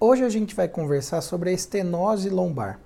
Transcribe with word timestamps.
Hoje 0.00 0.22
a 0.22 0.28
gente 0.28 0.54
vai 0.54 0.68
conversar 0.68 1.20
sobre 1.20 1.50
a 1.50 1.52
estenose 1.52 2.30
lombar. 2.30 2.78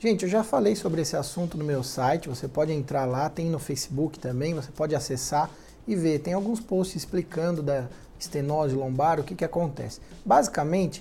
Gente, 0.00 0.24
eu 0.24 0.28
já 0.28 0.42
falei 0.42 0.74
sobre 0.74 1.02
esse 1.02 1.16
assunto 1.16 1.56
no 1.56 1.64
meu 1.64 1.84
site, 1.84 2.28
você 2.28 2.48
pode 2.48 2.72
entrar 2.72 3.04
lá, 3.04 3.30
tem 3.30 3.46
no 3.48 3.60
Facebook 3.60 4.18
também, 4.18 4.54
você 4.54 4.72
pode 4.72 4.92
acessar 4.92 5.48
e 5.86 5.94
ver. 5.94 6.18
Tem 6.18 6.34
alguns 6.34 6.58
posts 6.58 6.96
explicando 6.96 7.62
da 7.62 7.86
estenose 8.18 8.74
lombar, 8.74 9.20
o 9.20 9.22
que, 9.24 9.36
que 9.36 9.44
acontece. 9.44 10.00
Basicamente, 10.24 11.00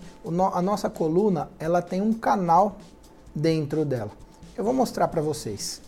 a 0.53 0.61
nossa 0.61 0.91
coluna 0.91 1.49
ela 1.57 1.81
tem 1.81 2.01
um 2.01 2.13
canal 2.13 2.77
dentro 3.35 3.83
dela. 3.85 4.11
Eu 4.57 4.63
vou 4.63 4.73
mostrar 4.73 5.07
para 5.07 5.21
vocês. 5.21 5.81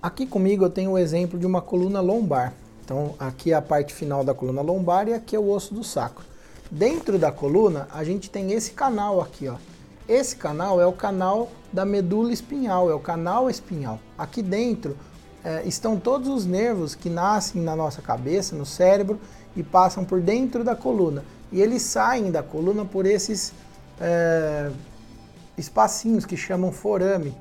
Aqui 0.00 0.26
comigo 0.26 0.64
eu 0.64 0.70
tenho 0.70 0.92
o 0.92 0.98
exemplo 0.98 1.38
de 1.38 1.46
uma 1.46 1.62
coluna 1.62 2.00
lombar. 2.00 2.52
Então 2.84 3.14
aqui 3.18 3.52
é 3.52 3.54
a 3.54 3.62
parte 3.62 3.94
final 3.94 4.22
da 4.22 4.34
coluna 4.34 4.60
lombar 4.60 5.08
e 5.08 5.14
aqui 5.14 5.34
é 5.34 5.38
o 5.38 5.48
osso 5.48 5.72
do 5.74 5.82
sacro. 5.82 6.24
Dentro 6.70 7.18
da 7.18 7.32
coluna, 7.32 7.88
a 7.90 8.04
gente 8.04 8.28
tem 8.28 8.52
esse 8.52 8.72
canal 8.72 9.20
aqui, 9.20 9.48
ó. 9.48 9.56
Esse 10.06 10.36
canal 10.36 10.80
é 10.80 10.86
o 10.86 10.92
canal 10.92 11.50
da 11.72 11.84
medula 11.84 12.32
espinhal, 12.32 12.90
é 12.90 12.94
o 12.94 13.00
canal 13.00 13.48
espinhal. 13.48 13.98
Aqui 14.18 14.42
dentro 14.42 14.94
é, 15.42 15.62
estão 15.66 15.98
todos 15.98 16.28
os 16.28 16.44
nervos 16.44 16.94
que 16.94 17.08
nascem 17.08 17.62
na 17.62 17.74
nossa 17.74 18.02
cabeça, 18.02 18.54
no 18.54 18.66
cérebro 18.66 19.18
e 19.56 19.62
passam 19.62 20.04
por 20.04 20.20
dentro 20.20 20.62
da 20.62 20.76
coluna. 20.76 21.24
E 21.54 21.62
eles 21.62 21.82
saem 21.82 22.32
da 22.32 22.42
coluna 22.42 22.84
por 22.84 23.06
esses 23.06 23.52
é, 24.00 24.72
espacinhos 25.56 26.26
que 26.26 26.36
chamam 26.36 26.72
forame. 26.72 27.32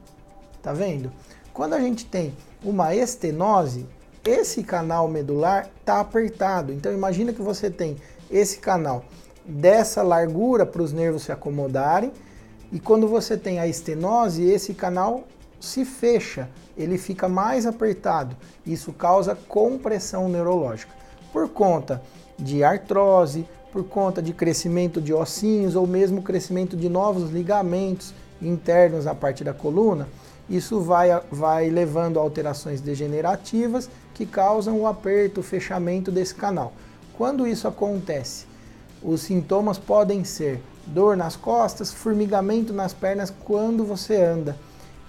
Tá 0.62 0.72
vendo? 0.72 1.12
Quando 1.52 1.74
a 1.74 1.80
gente 1.80 2.06
tem 2.06 2.32
uma 2.64 2.94
estenose, 2.94 3.88
esse 4.24 4.62
canal 4.62 5.08
medular 5.08 5.68
está 5.80 6.00
apertado. 6.00 6.72
Então 6.72 6.94
imagina 6.94 7.34
que 7.34 7.42
você 7.42 7.72
tem 7.72 7.98
esse 8.30 8.60
canal 8.60 9.04
dessa 9.44 10.04
largura 10.04 10.64
para 10.64 10.84
os 10.84 10.94
nervos 10.94 11.24
se 11.24 11.32
acomodarem 11.32 12.12
e 12.72 12.80
quando 12.80 13.08
você 13.08 13.36
tem 13.36 13.60
a 13.60 13.68
estenose, 13.68 14.44
esse 14.44 14.76
canal 14.76 15.24
se 15.60 15.84
fecha, 15.86 16.48
ele 16.78 17.00
fica 17.00 17.28
mais 17.28 17.66
apertado. 17.66 18.38
Isso 18.64 18.94
causa 18.94 19.36
compressão 19.36 20.30
neurológica. 20.30 20.94
Por 21.32 21.50
conta 21.50 22.00
de 22.38 22.64
artrose, 22.64 23.48
por 23.74 23.84
conta 23.84 24.22
de 24.22 24.34
crescimento 24.34 25.02
de 25.02 25.12
ossinhos 25.12 25.76
ou 25.76 25.88
mesmo 25.88 26.22
crescimento 26.22 26.78
de 26.78 26.88
novos 26.88 27.32
ligamentos 27.32 28.14
internos 28.40 29.06
na 29.06 29.16
parte 29.16 29.44
da 29.44 29.52
coluna, 29.52 30.08
isso 30.48 30.80
vai, 30.80 31.10
vai 31.32 31.72
levando 31.72 32.20
a 32.20 32.22
alterações 32.22 32.80
degenerativas 32.80 33.90
que 34.14 34.28
causam 34.28 34.80
o 34.80 34.86
aperto, 34.86 35.40
o 35.40 35.44
fechamento 35.44 36.12
desse 36.12 36.36
canal. 36.36 36.74
Quando 37.18 37.48
isso 37.48 37.68
acontece, 37.68 38.46
os 39.02 39.22
sintomas 39.22 39.80
podem 39.80 40.24
ser 40.24 40.62
dor 40.86 41.18
nas 41.18 41.36
costas, 41.36 41.92
formigamento 41.92 42.74
nas 42.74 42.94
pernas 42.94 43.34
quando 43.44 43.84
você 43.84 44.22
anda. 44.22 44.56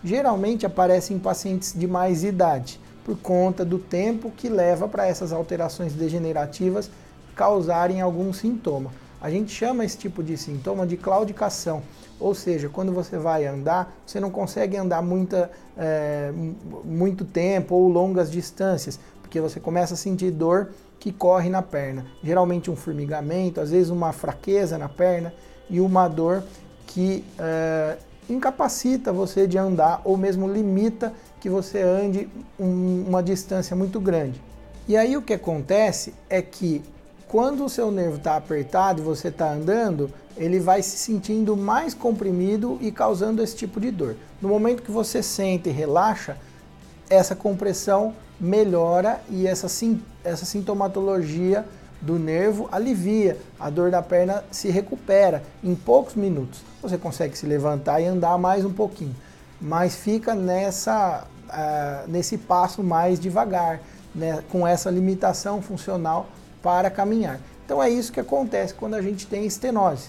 Geralmente 0.03 0.65
aparece 0.65 1.13
em 1.13 1.19
pacientes 1.19 1.75
de 1.77 1.87
mais 1.87 2.25
idade, 2.25 2.81
por 3.05 3.19
conta 3.19 3.63
do 3.63 3.79
tempo 3.79 4.33
que 4.35 4.49
leva 4.49 4.89
para 4.89 5.07
essas 5.07 5.35
alterações 5.35 5.93
degenerativas 5.93 6.91
causarem 7.35 8.01
algum 8.01 8.33
sintoma. 8.33 8.91
A 9.21 9.31
gente 9.31 9.53
chama 9.53 9.85
esse 9.85 9.97
tipo 9.97 10.23
de 10.23 10.37
sintoma 10.37 10.87
de 10.87 10.97
claudicação, 10.97 11.83
ou 12.21 12.35
seja, 12.35 12.69
quando 12.69 12.93
você 12.93 13.17
vai 13.17 13.47
andar, 13.47 13.95
você 14.07 14.21
não 14.21 14.31
consegue 14.31 14.77
andar 14.77 15.03
muita, 15.03 15.51
é, 15.77 16.31
muito 16.85 17.25
tempo 17.25 17.75
ou 17.75 17.89
longas 17.89 18.31
distâncias, 18.31 19.01
porque 19.23 19.41
você 19.41 19.59
começa 19.59 19.95
a 19.95 19.97
sentir 19.97 20.31
dor 20.31 20.71
que 21.01 21.11
corre 21.11 21.49
na 21.49 21.63
perna. 21.63 22.07
Geralmente 22.23 22.71
um 22.71 22.77
formigamento, 22.77 23.61
às 23.61 23.71
vezes 23.71 23.91
uma 23.91 24.13
fraqueza 24.13 24.79
na 24.79 24.89
perna 24.89 25.35
e 25.69 25.81
uma 25.81 26.07
dor 26.07 26.45
que 26.87 27.25
é, 27.39 27.97
incapacita 28.29 29.13
você 29.13 29.47
de 29.47 29.59
andar 29.59 30.01
ou 30.05 30.17
mesmo 30.17 30.47
limita 30.47 31.13
que 31.41 31.49
você 31.49 31.83
ande 31.83 32.29
um, 32.59 33.05
uma 33.09 33.23
distância 33.23 33.75
muito 33.75 34.01
grande. 34.01 34.41
E 34.87 34.97
aí 34.97 35.17
o 35.17 35.23
que 35.23 35.33
acontece 35.33 36.15
é 36.29 36.41
que 36.43 36.83
quando 37.29 37.65
o 37.65 37.69
seu 37.69 37.91
nervo 37.91 38.17
está 38.17 38.37
apertado 38.37 39.01
e 39.01 39.05
você 39.05 39.29
está 39.29 39.53
andando, 39.53 40.11
ele 40.37 40.59
vai 40.59 40.83
se 40.83 40.97
sentindo 40.97 41.57
mais 41.57 41.95
comprimido 41.95 42.79
e 42.81 42.91
causando 42.91 43.43
esse 43.43 43.57
tipo 43.57 43.81
de 43.81 43.91
dor. 43.91 44.17
No 44.41 44.49
momento 44.49 44.83
que 44.83 44.91
você 44.91 45.23
sente 45.23 45.69
e 45.69 45.73
relaxa, 45.73 46.37
essa 47.09 47.35
compressão 47.35 48.15
melhora 48.41 49.21
e 49.29 49.47
essa, 49.47 49.69
essa 50.25 50.45
sintomatologia 50.45 51.65
do 52.01 52.19
nervo 52.19 52.69
alivia, 52.71 53.39
a 53.59 53.71
dor 53.71 53.91
da 53.91 54.03
perna 54.03 54.45
se 54.51 54.69
recupera 54.69 55.43
em 55.63 55.75
poucos 55.75 56.15
minutos. 56.15 56.61
Você 56.83 56.99
consegue 56.99 57.37
se 57.37 57.47
levantar 57.47 58.01
e 58.01 58.05
andar 58.05 58.37
mais 58.37 58.65
um 58.65 58.73
pouquinho, 58.73 59.15
mas 59.61 59.95
fica 59.95 60.35
nessa, 60.35 61.25
uh, 61.49 62.11
nesse 62.11 62.37
passo 62.37 62.83
mais 62.83 63.19
devagar, 63.19 63.81
né, 64.15 64.45
com 64.51 64.67
essa 64.67 64.91
limitação 64.91 65.63
funcional 65.63 66.29
para 66.65 66.91
caminhar. 66.91 67.39
Então 67.67 67.83
é 67.83 67.91
isso 67.91 68.11
que 68.11 68.19
acontece 68.19 68.73
quando 68.73 68.95
a 68.95 69.03
gente 69.03 69.27
tem 69.27 69.45
estenose. 69.45 70.09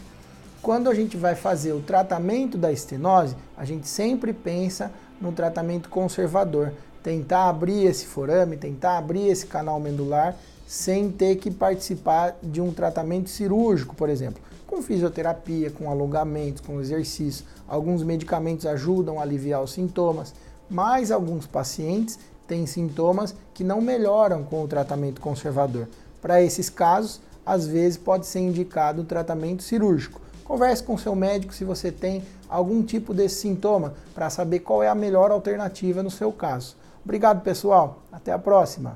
Quando 0.62 0.90
a 0.90 0.96
gente 0.96 1.18
vai 1.18 1.36
fazer 1.36 1.74
o 1.74 1.82
tratamento 1.82 2.58
da 2.58 2.72
estenose, 2.72 3.36
a 3.58 3.66
gente 3.66 3.90
sempre 3.90 4.32
pensa 4.32 4.90
no 5.20 5.34
tratamento 5.34 5.90
conservador, 5.90 6.72
tentar 7.04 7.50
abrir 7.50 7.86
esse 7.86 8.06
forame, 8.06 8.56
tentar 8.56 8.98
abrir 8.98 9.28
esse 9.28 9.46
canal 9.46 9.80
medular 9.82 10.36
sem 10.66 11.12
ter 11.12 11.36
que 11.36 11.52
participar 11.52 12.36
de 12.42 12.62
um 12.62 12.74
tratamento 12.74 13.30
cirúrgico, 13.30 13.94
por 13.94 14.10
exemplo, 14.10 14.42
com 14.66 14.82
fisioterapia, 14.82 15.70
com 15.70 15.92
alongamentos, 15.92 16.62
com 16.62 16.80
exercício. 16.80 17.46
Alguns 17.68 18.02
medicamentos 18.02 18.66
ajudam 18.66 19.20
a 19.20 19.24
aliviar 19.24 19.62
os 19.62 19.74
sintomas, 19.74 20.34
mas 20.70 21.12
alguns 21.12 21.46
pacientes 21.46 22.18
têm 22.48 22.66
sintomas 22.66 23.36
que 23.54 23.64
não 23.64 23.82
melhoram 23.82 24.44
com 24.44 24.64
o 24.64 24.68
tratamento 24.68 25.22
conservador. 25.22 25.88
Para 26.22 26.42
esses 26.42 26.70
casos, 26.70 27.22
às 27.46 27.68
vezes 27.68 27.98
pode 27.98 28.26
ser 28.26 28.40
indicado 28.40 29.02
o 29.02 29.06
tratamento 29.06 29.64
cirúrgico. 29.64 30.20
Converse 30.44 30.84
com 30.84 30.98
seu 30.98 31.16
médico 31.16 31.54
se 31.54 31.64
você 31.64 31.92
tem 31.92 32.24
algum 32.50 32.84
tipo 32.84 33.14
desse 33.14 33.42
sintoma 33.42 33.94
para 34.14 34.30
saber 34.30 34.60
qual 34.60 34.84
é 34.84 34.88
a 34.88 34.96
melhor 34.96 35.32
alternativa 35.32 36.04
no 36.04 36.12
seu 36.12 36.32
caso. 36.32 36.76
Obrigado, 37.04 37.42
pessoal. 37.42 38.02
Até 38.12 38.32
a 38.32 38.40
próxima. 38.40 38.84